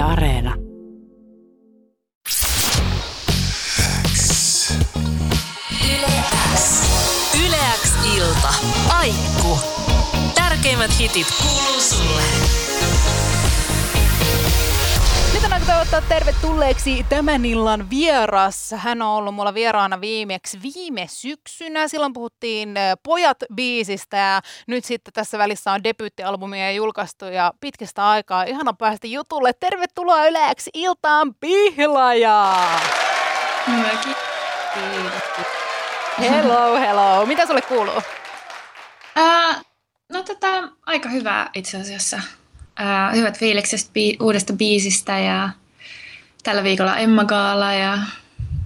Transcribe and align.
Areena. 0.00 0.54
Yleäks 7.46 7.92
ilta. 8.16 8.54
Aikku. 8.98 9.58
Tärkeimmät 10.34 10.98
hitit 10.98 11.26
kuuluu 11.42 11.59
toivottaa 15.80 16.18
tervetulleeksi 16.18 17.06
tämän 17.08 17.44
illan 17.44 17.90
vieras. 17.90 18.74
Hän 18.76 19.02
on 19.02 19.08
ollut 19.08 19.34
mulla 19.34 19.54
vieraana 19.54 20.00
viimeksi 20.00 20.58
viime 20.62 21.06
syksynä. 21.08 21.88
Silloin 21.88 22.12
puhuttiin 22.12 22.76
äh, 22.76 22.92
Pojat-biisistä 23.02 24.16
ja 24.16 24.40
nyt 24.66 24.84
sitten 24.84 25.12
tässä 25.12 25.38
välissä 25.38 25.72
on 25.72 25.84
debyyttialbumia 25.84 26.72
julkaistu 26.72 27.24
ja 27.24 27.52
pitkästä 27.60 28.08
aikaa 28.08 28.42
ihana 28.42 28.72
päästä 28.72 29.06
jutulle. 29.06 29.52
Tervetuloa 29.52 30.26
yleäksi 30.26 30.70
iltaan 30.74 31.34
Pihlaja! 31.34 32.56
Mäkin. 33.66 34.14
Hello, 36.20 36.76
hello. 36.76 37.26
Mitä 37.26 37.46
sulle 37.46 37.62
kuuluu? 37.62 38.02
Ää, 39.16 39.60
no 40.12 40.22
tätä 40.22 40.62
aika 40.86 41.08
hyvää 41.08 41.50
itse 41.54 41.76
asiassa. 41.76 42.20
Ää, 42.76 43.10
hyvät 43.10 43.38
fiilikset 43.38 43.80
bi- 43.80 44.16
uudesta 44.20 44.52
biisistä 44.52 45.18
ja 45.18 45.48
tällä 46.42 46.62
viikolla 46.62 46.96
Emma 46.96 47.24
Gaala 47.24 47.72
ja 47.72 47.98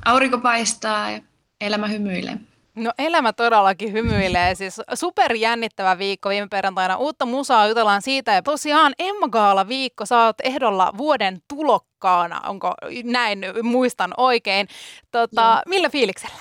aurinko 0.04 0.38
paistaa 0.38 1.10
ja 1.10 1.20
elämä 1.60 1.88
hymyilee. 1.88 2.38
No 2.74 2.92
elämä 2.98 3.32
todellakin 3.32 3.92
hymyilee. 3.92 4.54
Siis 4.54 4.80
super 4.94 5.34
jännittävä 5.34 5.98
viikko 5.98 6.28
viime 6.28 6.48
perjantaina. 6.50 6.96
Uutta 6.96 7.26
musaa 7.26 7.68
jutellaan 7.68 8.02
siitä. 8.02 8.32
Ja 8.32 8.42
tosiaan 8.42 8.92
Emma 8.98 9.28
Gaala 9.28 9.68
viikko. 9.68 10.06
Sä 10.06 10.24
oot 10.24 10.36
ehdolla 10.44 10.92
vuoden 10.98 11.38
tulokkaana. 11.48 12.40
Onko 12.40 12.74
näin, 13.04 13.38
muistan 13.62 14.14
oikein. 14.16 14.68
Tota, 15.10 15.62
millä 15.68 15.88
fiiliksellä? 15.90 16.36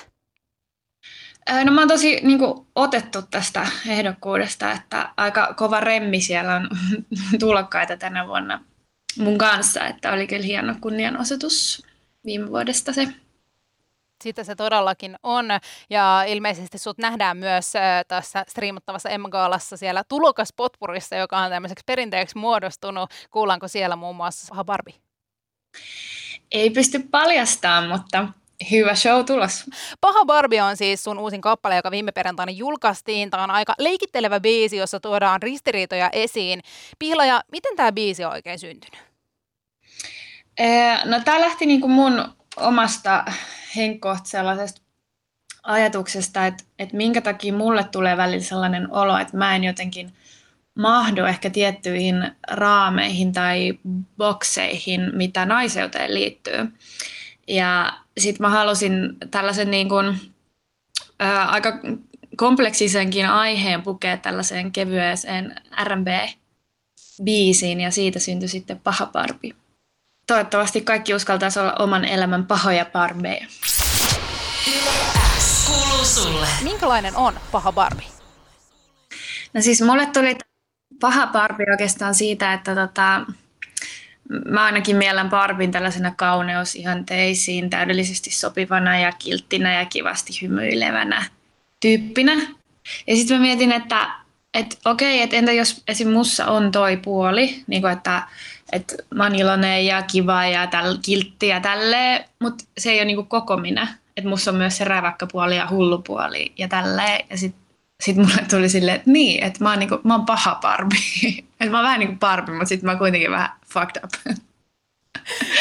No 1.63 1.71
mä 1.71 1.81
oon 1.81 1.87
tosi 1.87 2.19
niin 2.23 2.39
kuin, 2.39 2.67
otettu 2.75 3.21
tästä 3.21 3.67
ehdokkuudesta, 3.87 4.71
että 4.71 5.09
aika 5.17 5.53
kova 5.57 5.79
remmi 5.79 6.21
siellä 6.21 6.55
on 6.55 6.69
tulokkaita 7.39 7.97
tänä 7.97 8.27
vuonna 8.27 8.59
mun 9.19 9.37
kanssa, 9.37 9.85
että 9.85 10.11
oli 10.11 10.27
kyllä 10.27 10.43
hieno 10.43 10.75
kunnianosoitus 10.81 11.83
viime 12.25 12.49
vuodesta 12.49 12.93
se. 12.93 13.07
Sitä 14.23 14.43
se 14.43 14.55
todellakin 14.55 15.15
on. 15.23 15.45
Ja 15.89 16.23
ilmeisesti 16.27 16.77
sut 16.77 16.97
nähdään 16.97 17.37
myös 17.37 17.73
tässä 18.07 18.45
striimattavassa 18.47 19.09
Emma 19.09 19.29
Gaalassa 19.29 19.77
siellä 19.77 20.03
tulokaspotpurissa, 20.09 21.15
joka 21.15 21.37
on 21.37 21.49
tämmöiseksi 21.49 21.83
perinteeksi 21.85 22.37
muodostunut. 22.37 23.09
Kuullaanko 23.31 23.67
siellä 23.67 23.95
muun 23.95 24.15
muassa 24.15 24.63
Barbie? 24.63 24.95
Ei 26.51 26.69
pysty 26.69 26.99
paljastamaan, 26.99 27.89
mutta 27.89 28.27
hyvä 28.71 28.95
show 28.95 29.25
tulos. 29.25 29.63
Paha 30.01 30.25
Barbie 30.25 30.61
on 30.61 30.77
siis 30.77 31.03
sun 31.03 31.19
uusin 31.19 31.41
kappale, 31.41 31.75
joka 31.75 31.91
viime 31.91 32.11
perjantaina 32.11 32.51
julkaistiin. 32.51 33.29
Tämä 33.29 33.43
on 33.43 33.51
aika 33.51 33.73
leikittelevä 33.79 34.39
biisi, 34.39 34.77
jossa 34.77 34.99
tuodaan 34.99 35.41
ristiriitoja 35.41 36.09
esiin. 36.13 36.61
Pihlaja, 36.99 37.41
miten 37.51 37.75
tämä 37.75 37.91
biisi 37.91 38.25
on 38.25 38.31
oikein 38.31 38.59
syntynyt? 38.59 38.99
No 41.05 41.19
tämä 41.25 41.41
lähti 41.41 41.65
niinku 41.65 41.87
mun 41.87 42.35
omasta 42.57 43.25
henkkohta 43.75 44.29
sellaisesta 44.29 44.81
ajatuksesta, 45.63 46.45
että, 46.45 46.63
että 46.79 46.97
minkä 46.97 47.21
takia 47.21 47.53
mulle 47.53 47.83
tulee 47.83 48.17
välillä 48.17 48.43
sellainen 48.43 48.91
olo, 48.91 49.17
että 49.17 49.37
mä 49.37 49.55
en 49.55 49.63
jotenkin 49.63 50.13
mahdu 50.75 51.25
ehkä 51.25 51.49
tiettyihin 51.49 52.31
raameihin 52.51 53.33
tai 53.33 53.79
bokseihin, 54.17 55.01
mitä 55.13 55.45
naiseuteen 55.45 56.13
liittyy. 56.13 56.67
Ja 57.47 57.93
sitten 58.17 58.41
mä 58.43 58.49
halusin 58.49 59.17
tällaisen 59.31 59.71
niin 59.71 59.89
kuin, 59.89 60.19
ää, 61.19 61.45
aika 61.49 61.79
kompleksisenkin 62.37 63.29
aiheen 63.29 63.81
pukea 63.81 64.17
tällaiseen 64.17 64.71
kevyeseen 64.71 65.55
R&B-biisiin 65.83 67.81
ja 67.81 67.91
siitä 67.91 68.19
syntyi 68.19 68.47
sitten 68.47 68.79
Paha 68.79 69.05
Barbie. 69.05 69.53
Toivottavasti 70.27 70.81
kaikki 70.81 71.13
uskaltaisi 71.13 71.59
olla 71.59 71.75
oman 71.79 72.05
elämän 72.05 72.45
pahoja 72.45 72.85
barbeja. 72.85 73.47
Kuuluu 75.67 76.05
sulle. 76.05 76.47
Minkälainen 76.63 77.15
on 77.15 77.39
Paha 77.51 77.71
Barbie? 77.71 78.07
No 79.53 79.61
siis 79.61 79.81
mulle 79.81 80.05
tuli 80.05 80.37
paha 80.99 81.27
Barbie 81.27 81.71
oikeastaan 81.71 82.15
siitä, 82.15 82.53
että 82.53 82.75
tota, 82.75 83.25
mä 84.45 84.63
ainakin 84.63 84.95
miellän 84.95 85.29
Barbin 85.29 85.71
tällaisena 85.71 86.13
kauneusihanteisiin 86.17 87.69
täydellisesti 87.69 88.31
sopivana 88.31 88.99
ja 88.99 89.11
kilttinä 89.11 89.79
ja 89.79 89.85
kivasti 89.85 90.41
hymyilevänä 90.41 91.25
tyyppinä. 91.79 92.33
Ja 93.07 93.15
sitten 93.15 93.37
mä 93.37 93.41
mietin, 93.41 93.71
että 93.71 94.09
et, 94.53 94.79
okei, 94.85 95.21
että 95.21 95.35
entä 95.35 95.51
jos 95.51 95.83
esim. 95.87 96.09
mussa 96.09 96.45
on 96.45 96.71
toi 96.71 96.97
puoli, 96.97 97.63
niin 97.67 97.81
kuin 97.81 97.93
että 97.93 98.27
et 98.71 98.95
mä 99.15 99.23
oon 99.23 99.35
iloinen 99.35 99.85
ja 99.85 100.01
kiva 100.01 100.45
ja 100.45 100.67
täl, 100.67 100.97
kiltti 101.01 101.47
ja 101.47 101.59
tälleen, 101.59 102.25
mutta 102.39 102.63
se 102.77 102.91
ei 102.91 102.99
ole 102.99 103.05
niin 103.05 103.27
koko 103.27 103.57
minä. 103.57 103.87
Että 104.17 104.29
mussa 104.29 104.51
on 104.51 104.57
myös 104.57 104.77
se 104.77 104.83
räväkkä 104.83 105.27
puoli 105.31 105.57
ja 105.57 105.67
hullu 105.69 105.97
puoli 105.97 106.53
ja 106.57 106.67
tälleen. 106.67 107.25
Ja 107.29 107.37
sitten 107.37 107.62
sit 108.05 108.17
mulle 108.17 108.45
tuli 108.49 108.69
silleen, 108.69 108.95
että 108.95 109.11
niin, 109.11 109.43
että 109.43 109.63
mä 109.63 109.69
oon, 109.69 109.79
niinku, 109.79 109.99
mä 110.03 110.15
oon 110.15 110.25
paha 110.25 110.55
Barbie. 110.61 110.99
että 111.59 111.69
mä 111.69 111.77
oon 111.77 111.85
vähän 111.85 111.99
niin 111.99 112.07
kuin 112.07 112.19
Barbie, 112.19 112.55
mutta 112.55 112.69
sitten 112.69 112.85
mä 112.85 112.91
oon 112.91 112.99
kuitenkin 112.99 113.31
vähän 113.31 113.49
fucked 113.73 114.03
up. 114.03 114.37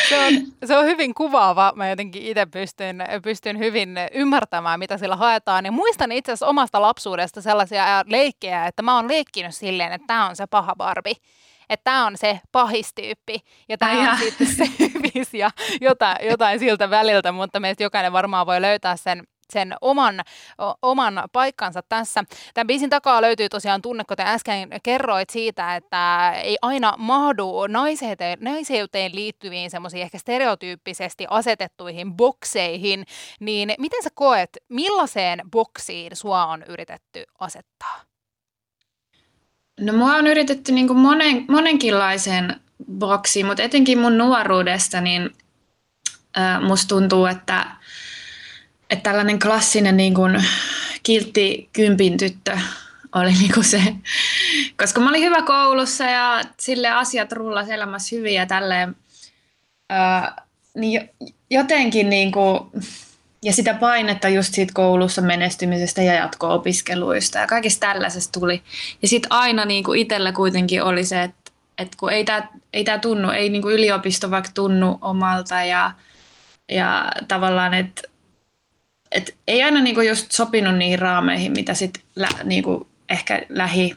Se 0.08 0.18
on, 0.18 0.32
se 0.64 0.76
on 0.76 0.86
hyvin 0.86 1.14
kuvaava. 1.14 1.72
Mä 1.76 1.88
jotenkin 1.88 2.22
itse 2.22 2.46
pystyn, 2.46 3.04
pystyn 3.22 3.58
hyvin 3.58 3.94
ymmärtämään, 4.12 4.78
mitä 4.78 4.98
sillä 4.98 5.16
haetaan. 5.16 5.64
Ja 5.64 5.72
muistan 5.72 6.12
itse 6.12 6.32
asiassa 6.32 6.46
omasta 6.46 6.82
lapsuudesta 6.82 7.42
sellaisia 7.42 8.04
leikkejä, 8.06 8.66
että 8.66 8.82
mä 8.82 8.96
oon 8.96 9.08
leikkinyt 9.08 9.54
silleen, 9.54 9.92
että 9.92 10.06
tämä 10.06 10.28
on 10.28 10.36
se 10.36 10.46
paha 10.46 10.76
Barbie. 10.76 11.14
Että 11.68 11.84
tämä 11.84 12.06
on 12.06 12.16
se 12.16 12.40
pahistyyppi 12.52 13.40
ja 13.68 13.78
tämä 13.78 14.10
on 14.12 14.18
sitten 14.18 14.46
se 14.46 14.64
hyvis 14.78 15.34
ja 15.34 15.50
jotain, 15.80 16.16
jotain 16.30 16.58
siltä 16.58 16.90
väliltä, 16.90 17.32
mutta 17.32 17.60
meistä 17.60 17.82
jokainen 17.82 18.12
varmaan 18.12 18.46
voi 18.46 18.60
löytää 18.60 18.96
sen 18.96 19.22
sen 19.52 19.74
oman, 19.80 20.20
o, 20.58 20.74
oman 20.82 21.22
paikkansa 21.32 21.82
tässä. 21.88 22.24
Tämän 22.54 22.66
biisin 22.66 22.90
takaa 22.90 23.22
löytyy 23.22 23.48
tosiaan 23.48 23.82
tunne, 23.82 24.04
kuten 24.08 24.26
äsken 24.26 24.68
kerroit 24.82 25.30
siitä, 25.30 25.76
että 25.76 26.32
ei 26.42 26.56
aina 26.62 26.94
mahdu 26.98 27.66
naiseuteen, 27.66 28.38
naiseuteen 28.40 29.14
liittyviin 29.14 29.70
semmoisiin 29.70 30.02
ehkä 30.02 30.18
stereotyyppisesti 30.18 31.26
asetettuihin 31.30 32.14
bokseihin, 32.14 33.04
niin 33.40 33.74
miten 33.78 34.02
sä 34.02 34.10
koet, 34.14 34.50
millaiseen 34.68 35.40
boksiin 35.50 36.16
sua 36.16 36.46
on 36.46 36.62
yritetty 36.68 37.24
asettaa? 37.38 38.00
No 39.80 39.92
mua 39.92 40.14
on 40.14 40.26
yritetty 40.26 40.72
niin 40.72 40.96
monen, 40.96 41.44
monenkinlaisen 41.48 42.60
boksiin, 42.92 43.46
mutta 43.46 43.62
etenkin 43.62 43.98
mun 43.98 44.18
nuoruudesta, 44.18 45.00
niin 45.00 45.30
äh, 46.38 46.62
musta 46.62 46.88
tuntuu, 46.88 47.26
että, 47.26 47.66
että 48.92 49.10
tällainen 49.10 49.38
klassinen 49.38 49.96
niin 49.96 50.14
kuin 50.14 50.44
kiltti 51.02 51.68
kympin 51.72 52.16
tyttö 52.16 52.58
oli 53.14 53.32
niin 53.32 53.52
kuin 53.54 53.64
se, 53.64 53.82
koska 54.78 55.00
mä 55.00 55.08
olin 55.08 55.22
hyvä 55.22 55.42
koulussa 55.42 56.04
ja 56.04 56.42
sille 56.60 56.88
asiat 56.88 57.32
rullas 57.32 57.68
elämässä 57.68 58.16
hyvin 58.16 58.34
ja 58.34 58.46
tälleen, 58.46 58.96
äh, 59.92 60.34
niin 60.74 61.10
jotenkin 61.50 62.10
niin 62.10 62.32
kuin, 62.32 62.60
ja 63.42 63.52
sitä 63.52 63.74
painetta 63.74 64.28
just 64.28 64.54
siitä 64.54 64.72
koulussa 64.74 65.22
menestymisestä 65.22 66.02
ja 66.02 66.14
jatko-opiskeluista 66.14 67.38
ja 67.38 67.46
kaikista 67.46 67.86
tällaisesta 67.86 68.40
tuli. 68.40 68.62
Ja 69.02 69.08
sitten 69.08 69.32
aina 69.32 69.64
niin 69.64 69.84
kuin 69.84 70.00
itsellä 70.00 70.32
kuitenkin 70.32 70.82
oli 70.82 71.04
se, 71.04 71.22
että, 71.22 71.52
että 71.78 71.96
kun 72.00 72.12
ei 72.12 72.24
tämä 72.24 72.48
ei 72.72 72.84
tää 72.84 72.98
tunnu, 72.98 73.30
ei 73.30 73.48
niin 73.48 73.62
kuin 73.62 73.74
yliopisto 73.74 74.30
vaikka 74.30 74.50
tunnu 74.54 74.98
omalta 75.00 75.64
ja, 75.64 75.90
ja 76.68 77.12
tavallaan, 77.28 77.74
että, 77.74 78.02
että 79.14 79.32
ei 79.46 79.62
aina 79.62 79.80
niin 79.80 79.94
kuin 79.94 80.08
just 80.08 80.32
sopinut 80.32 80.76
niihin 80.76 80.98
raameihin, 80.98 81.52
mitä 81.52 81.74
sitten 81.74 82.02
lä, 82.16 82.28
niin 82.44 82.62
kuin 82.62 82.86
ehkä 83.08 83.42
lähi 83.48 83.96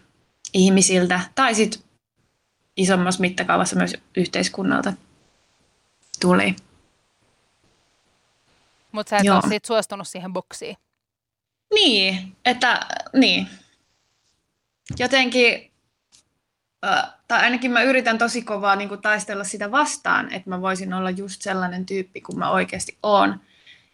ihmisiltä 0.54 1.20
tai 1.36 1.56
sitten 1.56 1.82
isommassa 2.78 3.22
mittakaavassa 3.22 3.76
myös 3.76 3.94
yhteiskunnalta 4.18 4.94
tuli. 6.22 6.56
Mutta 8.92 9.10
sä 9.10 9.18
et 9.18 9.26
Joo. 9.26 9.36
ole 9.36 9.50
sit 9.50 9.66
suostunut 9.66 10.08
siihen 10.08 10.34
boksiin. 10.34 10.78
Niin, 11.74 12.36
että 12.46 12.80
niin. 13.14 13.48
Jotenkin, 15.00 15.72
äh, 16.86 17.14
tai 17.28 17.42
ainakin 17.42 17.72
mä 17.72 17.82
yritän 17.82 18.18
tosi 18.18 18.42
kovaa 18.42 18.76
niin 18.76 19.02
taistella 19.02 19.44
sitä 19.44 19.72
vastaan, 19.72 20.34
että 20.34 20.50
mä 20.50 20.62
voisin 20.62 20.94
olla 20.94 21.10
just 21.10 21.42
sellainen 21.42 21.86
tyyppi 21.86 22.22
kuin 22.22 22.40
mä 22.40 22.50
oikeasti 22.50 22.98
oon. 23.04 23.42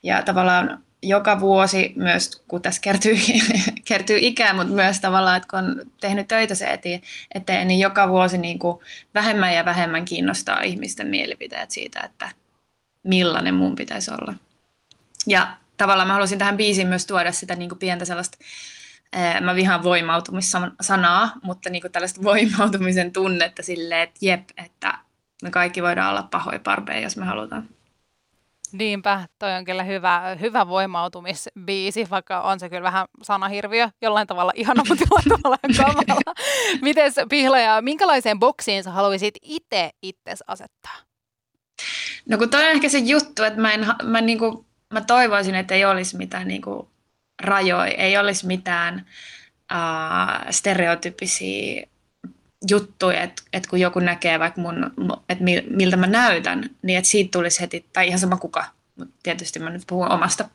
Ja 0.04 0.24
tavallaan 0.24 0.84
joka 1.04 1.40
vuosi 1.40 1.94
myös, 1.96 2.44
kun 2.48 2.62
tässä 2.62 2.82
kertyy, 2.82 3.16
kertyy 3.86 4.18
ikää, 4.22 4.54
mutta 4.54 4.74
myös 4.74 5.00
tavallaan, 5.00 5.38
että 5.38 5.48
kun 5.50 5.60
on 5.60 5.82
tehnyt 6.02 6.28
töitä 6.28 6.56
se 6.56 6.80
eteen, 7.36 7.68
niin 7.68 7.80
joka 7.80 8.10
vuosi 8.10 8.38
niin 8.38 8.60
kuin 8.60 8.80
vähemmän 9.14 9.56
ja 9.56 9.66
vähemmän 9.66 10.06
kiinnostaa 10.06 10.62
ihmisten 10.62 11.08
mielipiteet 11.08 11.72
siitä, 11.72 12.00
että 12.00 12.30
millainen 13.04 13.56
mun 13.56 13.76
pitäisi 13.76 14.12
olla. 14.12 14.34
Ja 15.28 15.58
tavallaan 15.78 16.08
mä 16.08 16.14
halusin 16.14 16.40
tähän 16.40 16.58
biisiin 16.58 16.88
myös 16.88 17.06
tuoda 17.06 17.32
sitä 17.32 17.56
niin 17.56 17.70
kuin 17.70 17.80
pientä 17.80 18.06
sellaista, 18.06 18.38
ää, 19.14 19.42
mä 19.42 19.56
vihaan 19.56 19.84
voimautumissanaa, 19.84 21.34
mutta 21.44 21.70
niin 21.70 21.82
kuin 21.82 21.92
tällaista 21.92 22.24
voimautumisen 22.24 23.14
tunnetta 23.14 23.64
silleen, 23.64 24.02
että 24.02 24.20
jep, 24.22 24.50
että 24.58 24.98
me 25.44 25.52
kaikki 25.52 25.84
voidaan 25.84 26.10
olla 26.10 26.28
pahoja 26.32 26.60
parpeja, 26.60 27.00
jos 27.00 27.18
me 27.18 27.26
halutaan. 27.26 27.70
Niinpä, 28.74 29.28
toi 29.40 29.54
on 29.54 29.66
kyllä 29.66 29.84
hyvä, 29.84 30.38
hyvä 30.42 30.68
voimautumisbiisi, 30.68 32.10
vaikka 32.10 32.42
on 32.42 32.60
se 32.60 32.70
kyllä 32.70 32.84
vähän 32.84 33.08
sanahirviö, 33.22 33.90
jollain 34.02 34.28
tavalla 34.28 34.52
ihana, 34.56 34.84
mutta 34.90 35.04
jollain 35.04 35.42
tavalla 35.78 36.04
kamala. 36.08 36.36
Mites 36.82 37.16
Pihla, 37.30 37.60
ja 37.60 37.82
minkälaiseen 37.82 38.40
boksiin 38.40 38.84
sä 38.84 38.92
haluaisit 38.92 39.36
itse 39.42 39.90
itses 40.02 40.44
asettaa? 40.48 40.96
No 42.30 42.38
kun 42.38 42.50
toi 42.50 42.64
on 42.64 42.72
ehkä 42.72 42.90
se 42.90 42.98
juttu, 42.98 43.44
että 43.44 43.62
mä, 43.62 43.72
en, 43.72 43.88
mä, 44.04 44.22
niinku, 44.22 44.66
mä 44.94 45.02
toivoisin, 45.02 45.56
että 45.56 45.76
ei 45.76 45.86
olisi 45.86 46.18
mitään 46.18 46.48
niinku 46.48 46.90
rajoja, 47.44 47.86
ei 47.86 48.18
olisi 48.18 48.48
mitään 48.48 49.06
uh, 49.74 50.52
stereotypisiä 50.52 51.88
juttuja, 52.70 53.22
että, 53.22 53.44
että 53.54 53.70
kun 53.70 53.80
joku 53.80 54.00
näkee 54.00 54.40
vaikka 54.40 54.62
mun, 54.62 54.92
että 55.30 55.44
miltä 55.70 55.98
mä 55.98 56.08
näytän, 56.08 56.70
niin 56.82 56.98
että 56.98 57.10
siitä 57.10 57.32
tulisi 57.32 57.62
heti, 57.62 57.86
tai 57.94 58.08
ihan 58.08 58.20
sama 58.20 58.38
kuka, 58.38 58.66
mutta 58.96 59.16
tietysti 59.24 59.60
mä 59.60 59.70
nyt 59.70 59.84
puhun 59.88 60.12
omasta 60.12 60.50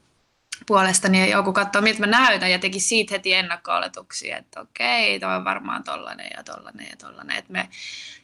puolestani, 0.66 1.20
ja 1.20 1.36
joku 1.36 1.52
katsoo, 1.52 1.82
miltä 1.82 2.00
mä 2.00 2.06
näytän, 2.06 2.50
ja 2.50 2.58
teki 2.58 2.80
siitä 2.80 3.14
heti 3.14 3.32
ennakko-oletuksia, 3.32 4.36
että 4.36 4.60
okei, 4.60 5.20
toi 5.20 5.36
on 5.36 5.44
varmaan 5.44 5.84
tollanen 5.84 6.30
ja 6.36 6.44
tollanen 6.44 6.86
ja 6.90 6.96
tollanen. 6.96 7.36
Että 7.36 7.52
me, 7.52 7.68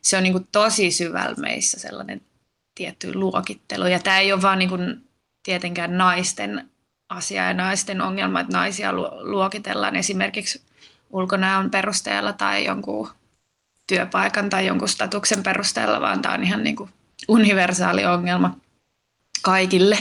se 0.02 0.16
on 0.16 0.22
niin 0.22 0.32
kuin 0.32 0.48
tosi 0.52 0.90
syvällä 0.90 1.36
meissä 1.38 1.80
sellainen 1.80 2.20
tietty 2.74 3.14
luokittelu, 3.14 3.86
ja 3.86 3.98
tämä 3.98 4.18
ei 4.18 4.32
ole 4.32 4.42
vaan 4.42 4.58
niin 4.58 4.68
kuin 4.68 5.08
tietenkään 5.42 5.98
naisten 5.98 6.70
asia 7.08 7.46
ja 7.46 7.54
naisten 7.54 8.00
ongelma, 8.00 8.40
että 8.40 8.52
naisia 8.52 8.92
luokitellaan 9.20 9.96
esimerkiksi 9.96 10.62
ulkonäön 11.10 11.70
perusteella 11.70 12.32
tai 12.32 12.64
jonkun 12.64 13.08
työpaikan 13.86 14.50
tai 14.50 14.66
jonkun 14.66 14.88
statuksen 14.88 15.42
perusteella, 15.42 16.00
vaan 16.00 16.22
tämä 16.22 16.34
on 16.34 16.44
ihan 16.44 16.64
niin 16.64 16.76
kuin 16.76 16.90
universaali 17.28 18.06
ongelma 18.06 18.56
kaikille. 19.42 19.98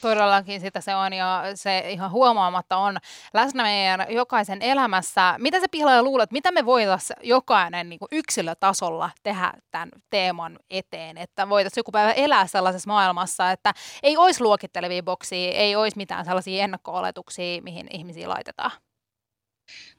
Todellakin 0.00 0.60
sitä 0.60 0.80
se 0.80 0.94
on 0.94 1.12
ja 1.12 1.42
se 1.54 1.78
ihan 1.78 2.10
huomaamatta 2.10 2.76
on 2.76 2.96
läsnä 3.34 3.62
meidän 3.62 4.06
jokaisen 4.10 4.62
elämässä. 4.62 5.34
Mitä 5.38 5.60
se 5.60 5.66
pihlaaja 5.70 6.02
luulet, 6.02 6.32
mitä 6.32 6.52
me 6.52 6.66
voitaisiin 6.66 7.16
jokainen 7.22 7.88
niin 7.88 7.98
kuin 7.98 8.08
yksilötasolla 8.12 9.10
tehdä 9.22 9.52
tämän 9.70 9.88
teeman 10.10 10.58
eteen, 10.70 11.18
että 11.18 11.48
voitaisiin 11.48 11.80
joku 11.80 11.92
päivä 11.92 12.12
elää 12.12 12.46
sellaisessa 12.46 12.90
maailmassa, 12.90 13.50
että 13.50 13.72
ei 14.02 14.16
olisi 14.16 14.42
luokittelevia 14.42 15.02
boksia, 15.02 15.52
ei 15.52 15.76
olisi 15.76 15.96
mitään 15.96 16.24
sellaisia 16.24 16.64
ennakko-oletuksia, 16.64 17.62
mihin 17.62 17.86
ihmisiä 17.90 18.28
laitetaan? 18.28 18.70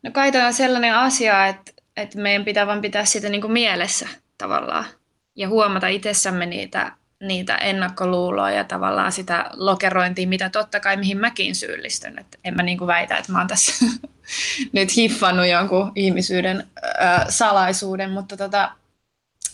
No 0.04 0.12
kai 0.12 0.32
on 0.46 0.54
sellainen 0.54 0.96
asia, 0.96 1.48
että 1.48 1.72
että 1.98 2.18
meidän 2.20 2.46
pitää 2.46 2.68
vaan 2.68 2.82
pitää 2.82 3.06
sitä 3.06 3.30
niin 3.30 3.42
kuin 3.42 3.54
mielessä 3.54 4.08
tavallaan 4.38 4.86
ja 5.36 5.48
huomata 5.48 5.88
itsessämme 5.88 6.46
niitä, 6.46 6.92
niitä 7.20 7.56
ennakkoluuloja 7.56 8.56
ja 8.56 8.64
tavallaan 8.64 9.12
sitä 9.12 9.50
lokerointia, 9.54 10.28
mitä 10.28 10.50
totta 10.50 10.80
kai 10.80 10.98
mihin 10.98 11.18
mäkin 11.18 11.56
syyllistyn. 11.56 12.20
Et 12.20 12.40
en 12.44 12.56
mä 12.56 12.64
niin 12.64 12.78
kuin 12.78 12.88
väitä, 12.88 13.18
että 13.18 13.32
mä 13.32 13.38
oon 13.38 13.48
tässä 13.48 13.86
nyt 14.74 14.96
hiffannut 14.96 15.48
jonkun 15.48 15.92
ihmisyyden 15.96 16.68
äh, 17.02 17.26
salaisuuden, 17.30 18.12
mutta 18.12 18.38
tota, 18.38 18.72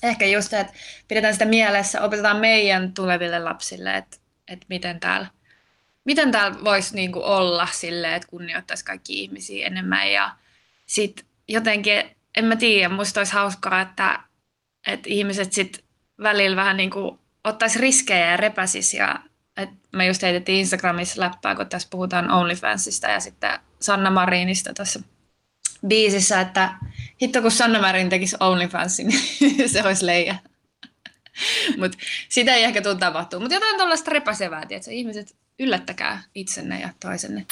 ehkä 0.04 0.26
just, 0.26 0.54
että 0.54 0.74
pidetään 1.08 1.34
sitä 1.34 1.46
mielessä, 1.46 2.02
opetetaan 2.02 2.38
meidän 2.38 2.94
tuleville 2.94 3.40
lapsille, 3.40 3.98
että, 3.98 4.18
että 4.48 4.66
miten 4.70 5.00
täällä 5.00 5.28
miten 6.06 6.32
täällä 6.32 6.64
voisi 6.64 6.96
niinku 6.96 7.20
olla 7.24 7.68
silleen, 7.72 8.14
että 8.14 8.28
kunnioittaisi 8.28 8.86
kaikki 8.86 9.24
ihmisiä 9.24 9.68
enemmän 9.68 10.12
ja 10.12 10.32
sitten 10.86 11.26
jotenkin 11.48 12.04
en 12.38 12.46
mä 12.46 12.56
tiedä, 12.56 12.90
musta 12.90 13.20
olisi 13.20 13.34
hauskaa, 13.34 13.82
että, 13.82 14.20
että 14.88 15.10
ihmiset 15.10 15.54
sit 15.54 15.84
välillä 16.24 16.56
vähän 16.56 16.78
niin 16.78 16.90
kuin 16.90 17.20
ottaisi 17.44 17.80
riskejä 17.80 18.32
ja 18.32 18.38
repäsis 18.38 18.94
ja 18.94 19.20
että 19.58 19.76
me 19.92 20.08
just 20.08 20.22
heitettiin 20.22 20.60
Instagramissa 20.60 21.22
läppää, 21.22 21.56
kun 21.56 21.70
tässä 21.70 21.88
puhutaan 21.92 22.32
OnlyFansista 22.32 23.08
ja 23.08 23.20
sitten 23.20 23.60
Sanna 23.80 24.10
Marinista 24.10 24.74
tässä 24.74 25.00
biisissä, 25.88 26.42
että 26.42 26.74
hitto 27.22 27.42
kun 27.42 27.52
Sanna 27.52 27.82
Marin 27.82 28.10
tekisi 28.10 28.36
OnlyFansin, 28.40 29.08
niin 29.42 29.70
se 29.70 29.84
olisi 29.84 30.06
leija. 30.06 30.36
Mutta 31.80 31.98
sitä 32.30 32.56
ei 32.56 32.64
ehkä 32.64 32.82
tule 32.82 32.96
tapahtua. 32.96 33.40
Mutta 33.40 33.54
jotain 33.54 33.78
tuollaista 33.78 34.12
repäsevää, 34.12 34.62
että 34.70 34.92
ihmiset 34.92 35.36
yllättäkää 35.60 36.24
itsenne 36.36 36.82
ja 36.82 36.90
toisenne. 37.00 37.46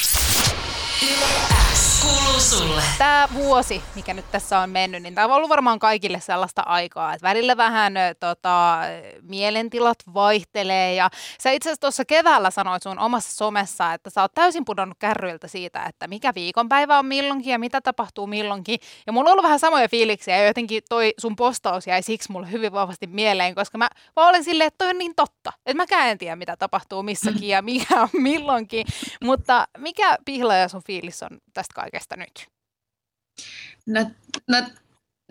Tämä 2.97 3.27
vuosi, 3.33 3.81
mikä 3.95 4.13
nyt 4.13 4.31
tässä 4.31 4.59
on 4.59 4.69
mennyt, 4.69 5.03
niin 5.03 5.15
tämä 5.15 5.25
on 5.25 5.31
ollut 5.31 5.49
varmaan 5.49 5.79
kaikille 5.79 6.19
sellaista 6.19 6.61
aikaa, 6.61 7.13
että 7.13 7.27
välillä 7.27 7.57
vähän 7.57 7.93
tota, 8.19 8.79
mielentilat 9.21 9.97
vaihtelee. 10.13 10.95
Ja 10.95 11.09
sä 11.41 11.51
itse 11.51 11.69
asiassa 11.69 11.81
tuossa 11.81 12.05
keväällä 12.05 12.51
sanoit 12.51 12.83
sun 12.83 12.99
omassa 12.99 13.35
somessa, 13.35 13.93
että 13.93 14.09
sä 14.09 14.21
oot 14.21 14.31
täysin 14.33 14.65
pudonnut 14.65 14.97
kärryiltä 14.99 15.47
siitä, 15.47 15.85
että 15.85 16.07
mikä 16.07 16.31
viikonpäivä 16.35 16.99
on 16.99 17.05
milloinkin 17.05 17.51
ja 17.51 17.59
mitä 17.59 17.81
tapahtuu 17.81 18.27
milloinkin. 18.27 18.79
Ja 19.07 19.13
mulla 19.13 19.29
on 19.29 19.31
ollut 19.31 19.43
vähän 19.43 19.59
samoja 19.59 19.89
fiiliksiä 19.89 20.37
ja 20.37 20.47
jotenkin 20.47 20.83
toi 20.89 21.13
sun 21.17 21.35
postaus 21.35 21.87
jäi 21.87 22.03
siksi 22.03 22.31
mulle 22.31 22.51
hyvin 22.51 22.71
vahvasti 22.71 23.07
mieleen, 23.07 23.55
koska 23.55 23.77
mä 23.77 23.89
vaan 24.15 24.29
olen 24.29 24.43
silleen, 24.43 24.67
että 24.67 24.77
toi 24.77 24.89
on 24.89 24.97
niin 24.97 25.15
totta. 25.15 25.53
Että 25.65 25.85
mä 25.93 26.09
en 26.09 26.17
tiedä, 26.17 26.35
mitä 26.35 26.57
tapahtuu 26.57 27.03
missäkin 27.03 27.47
ja 27.47 27.61
mikä 27.61 28.01
on 28.01 28.09
milloinkin. 28.13 28.85
Mutta 29.25 29.67
mikä 29.77 30.17
pihla 30.25 30.55
ja 30.55 30.67
sun 30.67 30.83
fiilis 30.83 31.23
on 31.23 31.37
tästä 31.53 31.73
kaikesta 31.75 32.15
nyt? 32.15 32.47
No, 33.85 34.11
no 34.47 34.57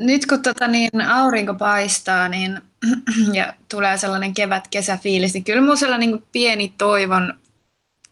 nyt 0.00 0.26
kun 0.26 0.42
tota 0.42 0.68
niin, 0.68 1.00
aurinko 1.00 1.54
paistaa 1.54 2.28
niin, 2.28 2.60
ja 3.38 3.54
tulee 3.68 3.98
sellainen 3.98 4.34
kevät-kesäfiilis, 4.34 5.34
niin 5.34 5.44
kyllä 5.44 5.60
minulla 5.60 5.76
sellainen 5.76 6.10
niin 6.10 6.24
pieni 6.32 6.74
toivon 6.78 7.40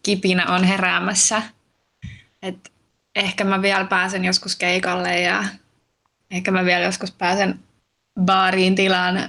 kipinä 0.03 0.45
on 0.45 0.63
heräämässä. 0.63 1.41
Et 2.41 2.71
ehkä 3.15 3.43
mä 3.43 3.61
vielä 3.61 3.85
pääsen 3.85 4.25
joskus 4.25 4.55
keikalle 4.55 5.21
ja 5.21 5.45
ehkä 6.31 6.51
mä 6.51 6.65
vielä 6.65 6.85
joskus 6.85 7.11
pääsen 7.11 7.59
baariin 8.21 8.75
tilaan 8.75 9.17
äh, 9.17 9.27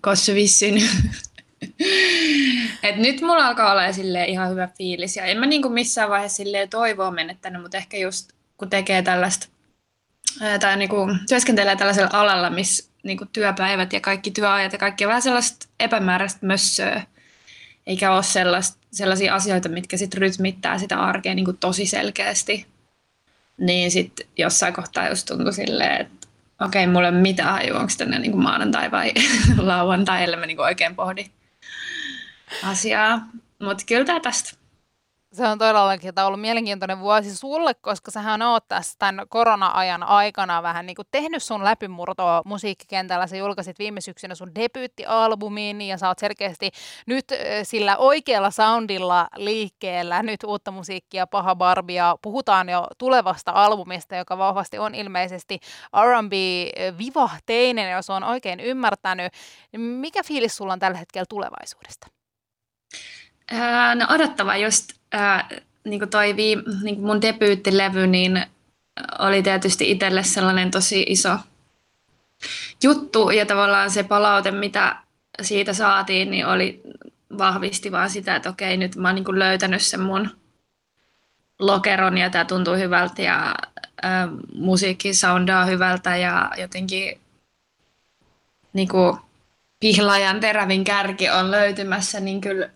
kossuvissyn. 0.00 0.74
Et 2.82 2.96
nyt 2.96 3.20
mulla 3.20 3.46
alkaa 3.46 3.72
olla 3.72 3.82
ihan 4.26 4.50
hyvä 4.50 4.68
fiilis. 4.78 5.16
Ja 5.16 5.24
en 5.24 5.38
mä 5.38 5.46
niinku 5.46 5.68
missään 5.68 6.10
vaiheessa 6.10 6.42
toivoa 6.70 7.10
menettänyt, 7.10 7.62
mutta 7.62 7.76
ehkä 7.76 7.96
just 7.96 8.32
kun 8.56 8.70
tekee 8.70 9.02
tällaista 9.02 9.46
tai 10.60 10.76
niinku 10.76 10.96
työskentelee 11.28 11.76
tällaisella 11.76 12.10
alalla, 12.12 12.50
missä 12.50 12.90
niinku 13.02 13.26
työpäivät 13.32 13.92
ja 13.92 14.00
kaikki 14.00 14.30
työajat 14.30 14.72
ja 14.72 14.78
kaikki 14.78 15.04
on 15.04 15.08
vähän 15.08 15.22
sellaista 15.22 15.66
epämääräistä 15.80 16.46
mössöä, 16.46 17.02
eikä 17.86 18.12
ole 18.12 18.22
sellaista, 18.22 18.78
sellaisia 18.92 19.34
asioita, 19.34 19.68
mitkä 19.68 19.96
sitten 19.96 20.20
rytmittää 20.20 20.78
sitä 20.78 21.00
arkea 21.00 21.34
niinku 21.34 21.52
tosi 21.52 21.86
selkeästi. 21.86 22.66
Niin 23.58 23.90
sitten 23.90 24.26
jossain 24.36 24.74
kohtaa 24.74 25.08
just 25.08 25.26
tuntui 25.26 25.52
silleen, 25.52 26.00
että 26.00 26.28
okei, 26.60 26.86
mulla 26.86 27.06
ei 27.08 27.12
ole 27.12 27.20
mitään 27.20 27.52
hajua, 27.52 27.80
onko 27.80 27.92
tänne 27.98 28.18
niinku 28.18 28.38
maanantai 28.38 28.90
vai 28.90 29.12
lauantai, 29.56 30.24
ellei 30.24 30.40
mä 30.40 30.46
niinku 30.46 30.62
oikein 30.62 30.96
pohdi 30.96 31.26
asiaa. 32.64 33.20
Mutta 33.62 33.84
kyllä 33.86 34.04
tämä 34.04 34.20
tästä. 34.20 34.64
Se 35.32 35.46
on 35.46 35.58
todellakin 35.58 36.12
ollut 36.24 36.40
mielenkiintoinen 36.40 37.00
vuosi 37.00 37.36
sulle, 37.36 37.74
koska 37.74 38.10
sähän 38.10 38.42
oot 38.42 38.68
tässä 38.68 38.94
tämän 38.98 39.26
korona-ajan 39.28 40.02
aikana 40.02 40.62
vähän 40.62 40.86
niin 40.86 40.94
kuin 40.94 41.08
tehnyt 41.10 41.42
sun 41.42 41.64
läpimurtoa 41.64 42.42
musiikkikentällä. 42.44 43.26
Sä 43.26 43.36
julkaisit 43.36 43.78
viime 43.78 44.00
syksynä 44.00 44.34
sun 44.34 44.54
debyyttialbumin 44.54 45.82
ja 45.82 45.98
sä 45.98 46.08
oot 46.08 46.18
selkeästi 46.18 46.70
nyt 47.06 47.24
sillä 47.62 47.96
oikealla 47.96 48.50
soundilla 48.50 49.28
liikkeellä. 49.36 50.22
Nyt 50.22 50.44
uutta 50.44 50.70
musiikkia, 50.70 51.26
Paha 51.26 51.56
Barbia. 51.56 52.16
Puhutaan 52.22 52.68
jo 52.68 52.86
tulevasta 52.98 53.52
albumista, 53.54 54.16
joka 54.16 54.38
vahvasti 54.38 54.78
on 54.78 54.94
ilmeisesti 54.94 55.60
R&B 56.02 56.32
vivahteinen, 56.98 57.92
jos 57.92 58.10
on 58.10 58.24
oikein 58.24 58.60
ymmärtänyt. 58.60 59.32
Mikä 59.76 60.22
fiilis 60.22 60.56
sulla 60.56 60.72
on 60.72 60.78
tällä 60.78 60.98
hetkellä 60.98 61.26
tulevaisuudesta? 61.28 62.13
No 63.94 64.06
odottava 64.14 64.56
just, 64.56 64.92
niin 65.84 65.98
kuin 65.98 66.10
toi 66.10 66.36
vii, 66.36 66.56
niin 66.82 66.94
kuin 66.96 67.06
mun 67.06 67.22
debyyttilevy, 67.22 68.06
niin 68.06 68.46
oli 69.18 69.42
tietysti 69.42 69.90
itselle 69.90 70.22
sellainen 70.22 70.70
tosi 70.70 71.04
iso 71.08 71.38
juttu 72.82 73.30
ja 73.30 73.46
tavallaan 73.46 73.90
se 73.90 74.02
palaute, 74.02 74.50
mitä 74.50 74.96
siitä 75.42 75.72
saatiin, 75.72 76.30
niin 76.30 76.46
oli 76.46 76.80
vahvisti 77.38 77.92
vaan 77.92 78.10
sitä, 78.10 78.36
että 78.36 78.50
okei, 78.50 78.76
nyt 78.76 78.96
mä 78.96 79.08
oon 79.08 79.14
niin 79.14 79.38
löytänyt 79.38 79.82
sen 79.82 80.00
mun 80.00 80.30
lokeron 81.58 82.18
ja 82.18 82.30
tämä 82.30 82.44
tuntuu 82.44 82.74
hyvältä 82.74 83.22
ja 83.22 83.54
ä, 84.04 84.28
musiikki 84.54 85.14
soundaa 85.14 85.64
hyvältä 85.64 86.16
ja 86.16 86.50
jotenkin 86.58 87.20
niin 88.72 88.88
kuin 88.88 89.16
pihlajan 89.84 90.40
terävin 90.40 90.84
kärki 90.84 91.30
on 91.30 91.50
löytymässä, 91.50 92.20
niin 92.20 92.40
kyllä 92.40 92.70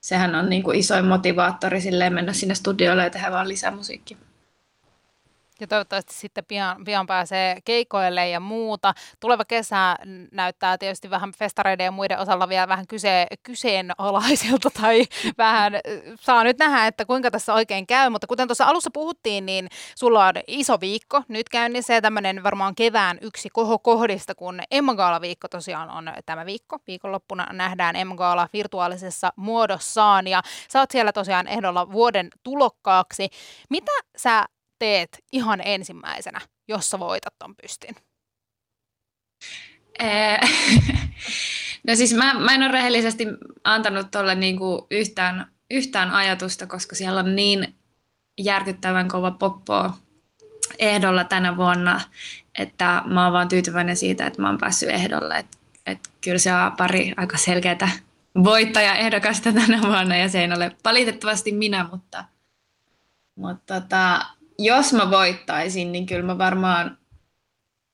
sehän 0.00 0.34
on 0.34 0.48
niin 0.48 0.62
kuin 0.62 0.78
isoin 0.78 1.04
motivaattori 1.04 1.80
silleen 1.80 2.12
mennä 2.12 2.32
sinne 2.32 2.54
studiolle 2.54 3.02
ja 3.02 3.10
tehdä 3.10 3.30
vaan 3.30 3.48
lisää 3.48 3.70
musiikkia. 3.70 4.16
Ja 5.62 5.66
toivottavasti 5.66 6.14
sitten 6.14 6.44
pian, 6.44 6.84
pian 6.84 7.06
pääsee 7.06 7.56
keikoille 7.64 8.28
ja 8.28 8.40
muuta. 8.40 8.94
Tuleva 9.20 9.44
kesä 9.44 9.96
näyttää 10.32 10.78
tietysti 10.78 11.10
vähän 11.10 11.32
festareiden 11.38 11.84
ja 11.84 11.90
muiden 11.90 12.18
osalla 12.18 12.48
vielä 12.48 12.68
vähän 12.68 12.86
kyse, 12.86 13.26
kyseenalaiselta 13.42 14.70
tai 14.82 15.04
vähän 15.38 15.72
saa 16.20 16.44
nyt 16.44 16.58
nähdä, 16.58 16.86
että 16.86 17.04
kuinka 17.04 17.30
tässä 17.30 17.54
oikein 17.54 17.86
käy. 17.86 18.10
Mutta 18.10 18.26
kuten 18.26 18.48
tuossa 18.48 18.64
alussa 18.64 18.90
puhuttiin, 18.92 19.46
niin 19.46 19.68
sulla 19.96 20.26
on 20.26 20.34
iso 20.46 20.80
viikko 20.80 21.22
nyt 21.28 21.48
käynnissä 21.48 21.94
ja 21.94 22.02
tämmöinen 22.02 22.42
varmaan 22.42 22.74
kevään 22.74 23.18
yksi 23.20 23.48
kohokohdista, 23.52 24.34
kun 24.34 24.60
Emma 24.70 24.94
Gaala-viikko 24.94 25.48
tosiaan 25.48 25.90
on 25.90 26.12
tämä 26.26 26.46
viikko. 26.46 26.78
Viikonloppuna 26.86 27.46
nähdään 27.52 27.96
Emma 27.96 28.16
Gaala 28.16 28.48
virtuaalisessa 28.52 29.32
muodossaan 29.36 30.26
ja 30.26 30.42
sä 30.68 30.80
oot 30.80 30.90
siellä 30.90 31.12
tosiaan 31.12 31.48
ehdolla 31.48 31.92
vuoden 31.92 32.28
tulokkaaksi. 32.42 33.28
Mitä 33.70 33.92
sä 34.16 34.46
teet 34.82 35.24
ihan 35.32 35.60
ensimmäisenä, 35.64 36.40
jos 36.68 36.90
sä 36.90 36.98
voitat 36.98 37.34
ton 37.38 37.54
pystin? 37.62 37.96
no 41.88 41.94
siis 41.94 42.14
mä, 42.14 42.34
mä 42.34 42.54
en 42.54 42.62
ole 42.62 42.72
rehellisesti 42.72 43.26
antanut 43.64 44.10
tuolle 44.10 44.34
niinku 44.34 44.86
yhtään, 44.90 45.52
yhtään 45.70 46.10
ajatusta, 46.10 46.66
koska 46.66 46.94
siellä 46.94 47.20
on 47.20 47.36
niin 47.36 47.74
järkyttävän 48.40 49.08
kova 49.08 49.30
poppo 49.30 49.90
ehdolla 50.78 51.24
tänä 51.24 51.56
vuonna, 51.56 52.00
että 52.58 53.02
mä 53.06 53.24
oon 53.24 53.32
vaan 53.32 53.48
tyytyväinen 53.48 53.96
siitä, 53.96 54.26
että 54.26 54.42
mä 54.42 54.48
oon 54.48 54.58
päässyt 54.58 54.88
ehdolle. 54.88 55.38
Et, 55.38 55.58
et 55.86 55.98
kyllä 56.24 56.38
se 56.38 56.54
on 56.54 56.72
pari 56.72 57.12
aika 57.16 57.36
selkeää 57.36 57.88
voittajaehdokasta 58.44 59.52
tänä 59.52 59.82
vuonna 59.82 60.16
ja 60.16 60.28
se 60.28 60.40
ei 60.40 60.52
ole 60.52 60.76
valitettavasti 60.84 61.52
minä, 61.52 61.88
mutta, 61.90 62.24
mutta 63.36 63.80
tota, 63.80 64.26
jos 64.58 64.92
mä 64.92 65.10
voittaisin, 65.10 65.92
niin 65.92 66.06
kyllä 66.06 66.22
mä 66.22 66.38
varmaan 66.38 66.98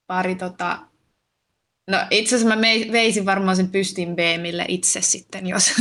pari 0.06 0.34
tota... 0.34 0.78
No 1.90 1.98
itse 2.10 2.36
asiassa 2.36 2.56
mä 2.56 2.62
veisin 2.92 3.26
varmaan 3.26 3.56
sen 3.56 3.68
pystin 3.68 4.16
BMille 4.16 4.64
itse 4.68 5.00
sitten, 5.00 5.46
jos 5.46 5.72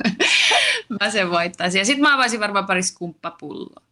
mä 1.00 1.10
sen 1.10 1.30
voittaisin. 1.30 1.78
Ja 1.78 1.84
sitten 1.84 2.02
mä 2.02 2.14
avaisin 2.14 2.40
varmaan 2.40 2.66
pari 2.66 2.82
skumppapulloa. 2.82 3.82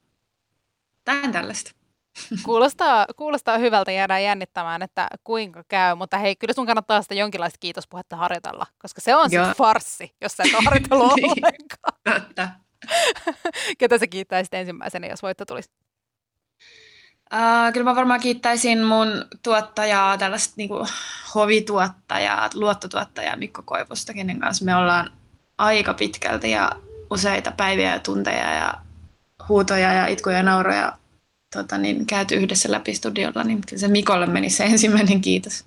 Tähän 1.05 1.33
tällaista. 1.33 1.73
Kuulostaa, 2.45 3.07
kuulostaa 3.17 3.59
hyvältä, 3.59 3.93
jäädään 3.93 4.25
jännittämään, 4.25 4.83
että 4.83 5.09
kuinka 5.25 5.65
käy, 5.69 5.95
mutta 5.95 6.19
hei, 6.19 6.37
kyllä 6.37 6.55
sun 6.55 6.67
kannattaa 6.67 7.03
sitä 7.03 7.15
jonkinlaista 7.15 7.59
kiitospuhetta 7.61 8.17
harjoitella, 8.17 8.67
koska 8.79 9.01
se 9.01 9.17
on 9.17 9.31
sitten 9.31 9.55
farssi, 9.57 10.15
jos 10.21 10.33
sä 10.33 10.43
et 10.43 10.55
ole 10.55 10.65
harjoitellut 10.65 11.13
niin, 11.17 11.31
ollenkaan. 11.31 12.61
Ketä 13.79 13.99
sä 13.99 14.07
kiittäisit 14.07 14.55
ensimmäisenä, 14.55 15.07
jos 15.07 15.23
voitto 15.23 15.45
tulisi? 15.45 15.71
Uh, 17.33 17.73
kyllä 17.73 17.85
mä 17.85 17.97
varmaan 17.97 18.21
kiittäisin 18.21 18.85
mun 18.85 19.09
tuottajaa, 19.43 20.19
tällaista 20.19 20.55
niin 20.57 20.71
hovituottajaa, 21.35 22.51
luottotuottajaa 22.55 23.37
Mikko 23.37 23.63
Koivusta, 23.65 24.15
kenen 24.15 24.41
kanssa 24.41 24.65
me 24.65 24.77
ollaan 24.77 25.11
aika 25.59 25.95
pitkälti 25.95 26.51
ja 26.51 26.73
useita 27.11 27.53
päiviä 27.57 27.93
ja 27.93 27.99
tunteja 27.99 28.55
ja 28.55 28.75
huutoja 29.49 29.93
ja 29.93 30.07
itkuja 30.07 30.37
ja 30.37 30.43
nauroja 30.43 30.99
tota, 31.53 31.79
niin, 31.79 32.07
käyty 32.07 32.35
yhdessä 32.35 32.71
läpi 32.71 32.95
studiolla, 32.95 33.45
niin 33.45 33.61
kyllä 33.69 33.81
se 33.81 33.89
Mikolle 33.89 34.27
meni 34.27 34.51
se 34.51 34.65
ensimmäinen 34.65 35.21
kiitos. 35.21 35.65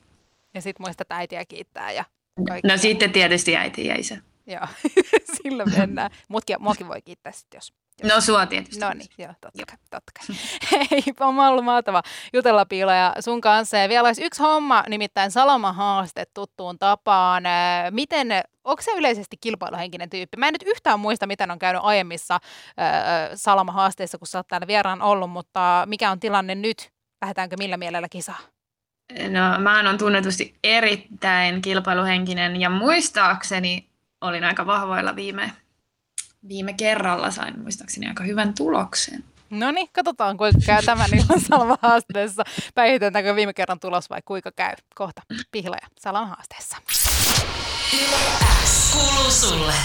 Ja 0.53 0.61
sitten 0.61 0.83
muistat 0.83 1.11
äitiä 1.11 1.45
kiittää 1.45 1.91
ja 1.91 2.05
kaikki. 2.47 2.67
No 2.67 2.77
sitten 2.77 3.11
tietysti 3.11 3.57
äiti 3.57 3.85
ja 3.85 3.95
isä. 3.95 4.17
Joo, 4.47 4.67
sillä 5.43 5.65
mennään. 5.65 6.11
Mutkin, 6.27 6.55
muakin 6.59 6.87
voi 6.87 7.01
kiittää 7.01 7.31
sitten, 7.31 7.57
jos 7.57 7.73
No 8.03 8.21
sua 8.21 8.45
tietysti. 8.45 8.79
No 8.79 8.93
niin, 8.93 9.07
joo, 9.17 9.33
totta 9.41 9.63
kai, 9.67 9.77
totta 9.89 10.11
kai. 10.19 10.35
Hei, 10.91 11.03
on 11.19 11.39
ollut 11.39 11.65
mahtava 11.65 12.01
jutella 12.33 12.65
Piila 12.65 12.93
ja 12.93 13.13
sun 13.19 13.41
kanssa. 13.41 13.77
Ja 13.77 13.89
vielä 13.89 14.07
olisi 14.07 14.23
yksi 14.23 14.41
homma, 14.41 14.83
nimittäin 14.89 15.31
Salama-haaste 15.31 16.25
tuttuun 16.33 16.79
tapaan. 16.79 17.43
Miten, 17.91 18.27
onko 18.63 18.81
se 18.81 18.91
yleisesti 18.91 19.37
kilpailuhenkinen 19.41 20.09
tyyppi? 20.09 20.37
Mä 20.37 20.47
en 20.47 20.53
nyt 20.53 20.63
yhtään 20.65 20.99
muista, 20.99 21.27
miten 21.27 21.51
on 21.51 21.59
käynyt 21.59 21.81
aiemmissa 21.85 22.35
äh, 22.35 22.41
Salama-haasteissa, 23.35 24.17
kun 24.17 24.27
sä 24.27 24.39
oot 24.39 24.47
täällä 24.47 24.67
vieraan 24.67 25.01
ollut, 25.01 25.31
mutta 25.31 25.83
mikä 25.85 26.11
on 26.11 26.19
tilanne 26.19 26.55
nyt? 26.55 26.91
Lähdetäänkö 27.21 27.55
millä 27.59 27.77
mielellä 27.77 28.07
kisaa? 28.09 28.39
No, 29.29 29.59
mä 29.59 29.83
oon 29.85 29.97
tunnetusti 29.97 30.55
erittäin 30.63 31.61
kilpailuhenkinen 31.61 32.61
ja 32.61 32.69
muistaakseni 32.69 33.89
olin 34.21 34.43
aika 34.43 34.65
vahvoilla 34.65 35.15
viime 35.15 35.51
viime 36.47 36.73
kerralla 36.73 37.31
sain 37.31 37.59
muistaakseni 37.59 38.07
aika 38.07 38.23
hyvän 38.23 38.53
tuloksen. 38.53 39.23
No 39.49 39.71
niin, 39.71 39.89
katsotaan 39.93 40.37
kuinka 40.37 40.59
käy 40.65 40.83
tämän 40.83 41.09
illan 41.13 41.41
Salama 41.49 41.77
haasteessa. 41.81 42.43
Päihitetäänkö 42.75 43.35
viime 43.35 43.53
kerran 43.53 43.79
tulos 43.79 44.09
vai 44.09 44.21
kuinka 44.25 44.51
käy? 44.51 44.75
Kohta 44.95 45.21
pihlaja 45.51 45.87
Salama 45.99 46.27
haasteessa. 46.27 46.77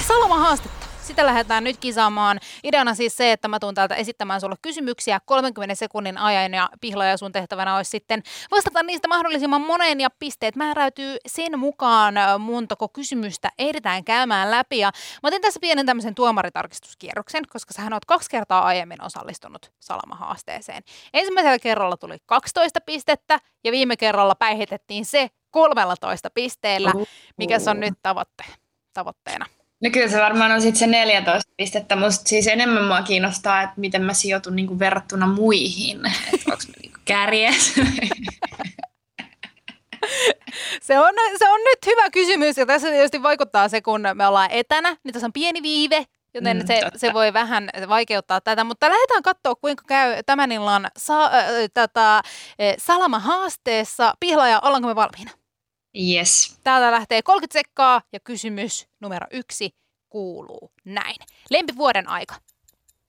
Salama 0.06 0.38
haastetta 0.38 0.89
sitä 1.10 1.26
lähdetään 1.26 1.64
nyt 1.64 1.76
kisaamaan. 1.76 2.40
Ideana 2.64 2.94
siis 2.94 3.16
se, 3.16 3.32
että 3.32 3.48
mä 3.48 3.58
tuun 3.58 3.74
täältä 3.74 3.94
esittämään 3.94 4.40
sulle 4.40 4.56
kysymyksiä 4.62 5.20
30 5.24 5.74
sekunnin 5.74 6.18
ajan 6.18 6.54
ja 6.54 6.68
pihla 6.80 7.04
ja 7.04 7.16
sun 7.16 7.32
tehtävänä 7.32 7.76
olisi 7.76 7.90
sitten 7.90 8.22
vastata 8.50 8.82
niistä 8.82 9.08
mahdollisimman 9.08 9.60
moneen 9.60 10.00
ja 10.00 10.08
pisteet 10.18 10.56
määräytyy 10.56 11.16
sen 11.26 11.58
mukaan 11.58 12.14
montako 12.38 12.88
kysymystä 12.88 13.50
ehditään 13.58 14.04
käymään 14.04 14.50
läpi. 14.50 14.78
Ja 14.78 14.92
mä 15.22 15.26
otin 15.26 15.42
tässä 15.42 15.60
pienen 15.60 15.86
tämmöisen 15.86 16.14
tuomaritarkistuskierroksen, 16.14 17.44
koska 17.48 17.74
sähän 17.74 17.92
oot 17.92 18.04
kaksi 18.04 18.30
kertaa 18.30 18.62
aiemmin 18.62 19.04
osallistunut 19.04 19.72
Salama-haasteeseen. 19.80 20.82
Ensimmäisellä 21.14 21.58
kerralla 21.58 21.96
tuli 21.96 22.16
12 22.26 22.80
pistettä 22.80 23.38
ja 23.64 23.72
viime 23.72 23.96
kerralla 23.96 24.34
päihitettiin 24.34 25.04
se 25.04 25.30
13 25.50 26.30
pisteellä, 26.34 26.92
mikä 27.36 27.58
se 27.58 27.70
on 27.70 27.80
nyt 27.80 27.94
tavoitte, 28.02 28.44
tavoitteena. 28.92 29.46
No 29.82 29.90
kyllä 29.92 30.08
se 30.08 30.20
varmaan 30.20 30.52
on 30.52 30.62
sitten 30.62 30.78
se 30.78 30.86
14 30.86 31.52
pistettä, 31.56 31.96
mutta 31.96 32.20
siis 32.24 32.46
enemmän 32.46 32.84
mua 32.84 33.02
kiinnostaa, 33.02 33.62
että 33.62 33.74
miten 33.76 34.02
mä 34.02 34.14
sijoitun 34.14 34.56
niinku 34.56 34.78
verrattuna 34.78 35.26
muihin. 35.26 36.00
Että 36.34 36.52
onko 36.52 36.62
mä 36.68 36.74
niinku 36.82 36.98
kärjes? 37.04 37.74
se, 40.82 40.98
on, 40.98 41.14
se 41.38 41.48
on 41.48 41.60
nyt 41.60 41.86
hyvä 41.86 42.10
kysymys 42.10 42.58
ja 42.58 42.66
tässä 42.66 42.88
tietysti 42.90 43.22
vaikuttaa 43.22 43.68
se, 43.68 43.80
kun 43.82 44.00
me 44.14 44.26
ollaan 44.26 44.50
etänä, 44.50 44.96
niin 45.04 45.12
tässä 45.12 45.26
on 45.26 45.32
pieni 45.32 45.62
viive, 45.62 46.04
joten 46.34 46.56
mm, 46.56 46.66
se, 46.66 46.80
se 46.96 47.12
voi 47.12 47.32
vähän 47.32 47.70
vaikeuttaa 47.88 48.40
tätä, 48.40 48.64
mutta 48.64 48.88
lähdetään 48.88 49.22
katsoa, 49.22 49.54
kuinka 49.54 49.84
käy 49.86 50.22
tämän 50.26 50.52
illan 50.52 50.88
sa- 50.98 51.24
äh, 51.24 51.42
tätä, 51.74 52.16
äh, 52.16 52.22
Salama-haasteessa. 52.78 54.14
Pihlaja, 54.20 54.60
ollaanko 54.62 54.88
me 54.88 54.94
valmiina? 54.94 55.39
Yes. 55.98 56.58
Täältä 56.64 56.90
lähtee 56.90 57.22
30 57.22 57.52
sekkaa 57.52 58.02
ja 58.12 58.20
kysymys 58.20 58.88
numero 59.00 59.26
yksi 59.30 59.70
kuuluu 60.08 60.72
näin. 60.84 61.16
Lempivuoden 61.50 62.08
aika. 62.08 62.34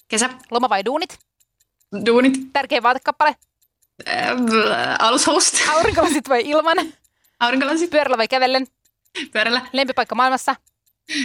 Kesä. 0.07 0.29
Loma 0.51 0.69
vai 0.69 0.85
duunit? 0.85 1.19
Duunit. 2.05 2.33
Tärkeä 2.53 2.83
vaatekappale. 2.83 3.35
Äh, 4.07 4.95
alushoust. 4.99 5.55
Aurinkolasit 5.73 6.29
vai 6.29 6.41
ilman? 6.45 6.77
Aurinkolasit. 7.39 7.89
Pyörällä 7.89 8.17
vai 8.17 8.27
kävellen? 8.27 8.67
Pyörällä. 9.31 9.61
Lempipaikka 9.73 10.15
maailmassa? 10.15 10.55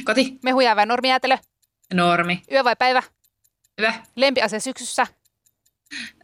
Koti. 0.04 0.38
Mehuja 0.42 0.76
vai 0.76 0.86
normijäätelö? 0.86 1.38
Normi. 1.94 2.42
Yö 2.52 2.64
vai 2.64 2.76
päivä? 2.76 3.02
Yö. 3.80 3.92
Lempiasia 4.16 4.60
syksyssä? 4.60 5.06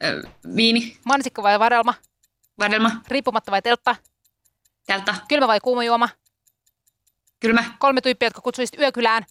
Äh, 0.04 0.32
viini. 0.56 0.96
Mansikko 1.04 1.42
vai 1.42 1.58
vadelma? 1.58 1.94
Vadelma. 2.58 2.90
Riippumatta 3.08 3.50
vai 3.50 3.62
teltta? 3.62 3.96
Teltta. 4.86 5.14
Kylmä 5.28 5.48
vai 5.48 5.60
kuuma 5.60 5.84
juoma? 5.84 6.08
Kylmä. 7.40 7.64
Kolme 7.78 8.00
tyyppiä, 8.00 8.26
jotka 8.26 8.40
kutsuisit 8.40 8.80
yökylään. 8.80 9.24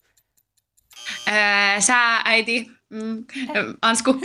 Öö, 1.28 1.82
sää, 1.82 2.22
äiti, 2.26 2.72
mm, 2.90 3.26
Ansku. 3.82 4.16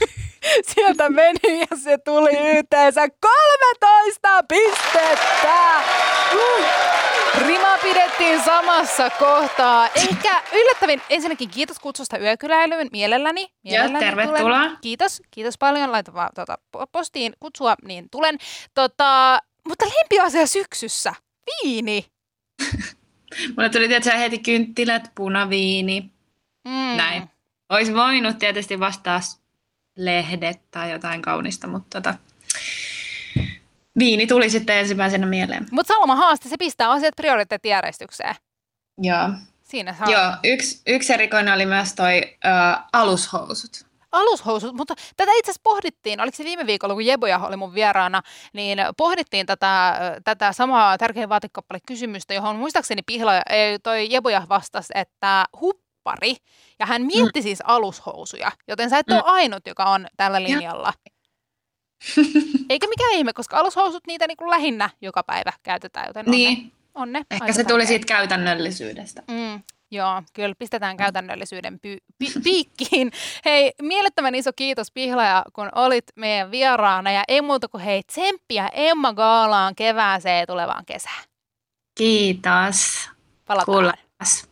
Sieltä 0.74 1.10
meni 1.10 1.60
ja 1.60 1.76
se 1.84 1.98
tuli 1.98 2.58
yhteensä 2.58 3.08
13 3.20 4.42
pistettä. 4.48 5.82
Uh. 6.34 6.64
Rima 7.46 7.78
pidettiin 7.82 8.40
samassa 8.44 9.10
kohtaa. 9.10 9.88
Ehkä 9.94 10.42
yllättävin, 10.52 11.02
ensinnäkin 11.10 11.50
kiitos 11.50 11.78
kutsusta 11.78 12.18
yökyläilyyn 12.18 12.88
mielelläni. 12.92 13.48
mielelläni 13.64 14.04
Joo, 14.04 14.10
tervetuloa. 14.10 14.40
Tulen. 14.40 14.78
Kiitos, 14.80 15.22
kiitos 15.30 15.58
paljon. 15.58 15.92
Laita 15.92 16.14
vaan 16.14 16.30
tuota, 16.34 16.58
postiin 16.92 17.32
kutsua, 17.40 17.74
niin 17.84 18.10
tulen. 18.10 18.38
Tota, 18.74 19.38
mutta 19.68 19.84
lempiasia 19.86 20.46
syksyssä, 20.46 21.14
viini. 21.46 22.06
Mulle 23.56 23.68
tuli 23.68 23.88
tietysti 23.88 24.18
heti 24.18 24.38
kynttilät, 24.38 25.10
punaviini, 25.14 26.10
Mm. 26.64 26.96
näin. 26.96 27.30
Olisi 27.68 27.94
voinut 27.94 28.38
tietysti 28.38 28.80
vastaa 28.80 29.20
lehdet 29.96 30.60
tai 30.70 30.90
jotain 30.92 31.22
kaunista, 31.22 31.66
mutta 31.66 32.00
tota, 32.00 32.14
viini 33.98 34.26
tuli 34.26 34.50
sitten 34.50 34.76
ensimmäisenä 34.76 35.26
mieleen. 35.26 35.66
Mutta 35.70 35.94
Salma 35.94 36.16
haaste, 36.16 36.48
se 36.48 36.56
pistää 36.58 36.90
asiat 36.90 37.16
prioriteettijärjestykseen. 37.16 38.34
Joo. 38.98 39.28
Siinä 39.62 39.94
saa. 39.94 40.10
Joo, 40.10 40.32
yksi, 40.44 40.82
yksi 40.86 41.12
erikoinen 41.12 41.54
oli 41.54 41.66
myös 41.66 41.92
toi 41.94 42.36
ö, 42.44 42.48
alushousut. 42.92 43.86
Alushousut, 44.12 44.74
mutta 44.74 44.94
tätä 45.16 45.32
itse 45.32 45.50
asiassa 45.50 45.60
pohdittiin, 45.64 46.20
oliko 46.20 46.36
se 46.36 46.44
viime 46.44 46.66
viikolla, 46.66 46.94
kun 46.94 47.06
Jeboja 47.06 47.38
oli 47.38 47.56
mun 47.56 47.74
vieraana, 47.74 48.22
niin 48.52 48.78
pohdittiin 48.96 49.46
tätä, 49.46 50.00
tätä 50.24 50.52
samaa 50.52 50.98
tärkein 50.98 51.28
vaatekappale 51.28 51.80
kysymystä, 51.86 52.34
johon 52.34 52.56
muistaakseni 52.56 53.02
Pihla, 53.06 53.32
toi 53.82 54.12
Jeboja 54.12 54.42
vastasi, 54.48 54.92
että 54.94 55.44
huppari, 55.60 56.36
ja 56.78 56.86
hän 56.86 57.02
mietti 57.02 57.40
mm. 57.40 57.42
siis 57.42 57.62
alushousuja, 57.64 58.52
joten 58.68 58.90
sä 58.90 58.98
et 58.98 59.06
mm. 59.06 59.14
ole 59.14 59.22
ainut, 59.26 59.66
joka 59.66 59.84
on 59.84 60.06
tällä 60.16 60.42
linjalla. 60.42 60.92
Eikä 62.70 62.86
mikään 62.88 63.12
ihme, 63.12 63.32
koska 63.32 63.56
alushousut 63.56 64.06
niitä 64.06 64.26
niin 64.26 64.36
kuin 64.36 64.50
lähinnä 64.50 64.90
joka 65.00 65.22
päivä 65.22 65.52
käytetään, 65.62 66.06
joten 66.06 66.26
on 66.26 66.30
Niin, 66.30 66.58
ne, 66.64 66.70
on 66.94 67.12
ne 67.12 67.22
ehkä 67.30 67.52
se 67.52 67.64
tuli 67.64 67.86
siitä 67.86 68.06
käytännöllisyydestä. 68.06 69.22
Mm, 69.28 69.62
joo, 69.90 70.22
kyllä 70.32 70.54
pistetään 70.58 70.96
käytännöllisyyden 70.96 71.74
py- 71.74 72.04
pi- 72.18 72.40
piikkiin. 72.44 73.12
Hei, 73.44 73.72
mielettömän 73.82 74.34
iso 74.34 74.50
kiitos 74.56 74.90
Pihlaja, 74.90 75.42
kun 75.52 75.68
olit 75.74 76.04
meidän 76.16 76.50
vieraana 76.50 77.12
ja 77.12 77.24
ei 77.28 77.40
muuta 77.40 77.68
kuin 77.68 77.82
hei 77.82 78.02
tsemppiä 78.02 78.68
Emma 78.72 79.12
Gaalaan 79.12 79.74
kevääseen 79.74 80.46
tulevaan 80.46 80.84
kesään. 80.84 81.24
Kiitos. 81.94 83.08
Palataan. 83.46 83.64
Kuullaan. 83.66 83.98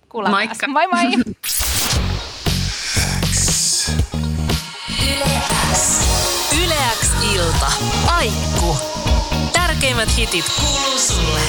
Kuullaan 0.09 0.35
Moikka. 0.35 0.69
Moi 0.69 0.87
moi! 0.87 1.05
Yle 6.65 6.75
X 7.01 7.11
ilta. 7.35 7.73
Aikku. 8.17 8.77
Tärkeimmät 9.53 10.17
hitit 10.17 10.45
kuuluu 10.61 10.99
sulle. 10.99 11.41